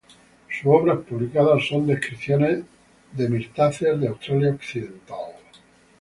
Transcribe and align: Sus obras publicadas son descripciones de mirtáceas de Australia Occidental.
Sus 0.49 0.65
obras 0.65 0.97
publicadas 1.07 1.67
son 1.67 1.85
descripciones 1.85 2.63
de 3.11 3.29
mirtáceas 3.29 4.01
de 4.01 4.07
Australia 4.07 4.49
Occidental. 4.49 5.35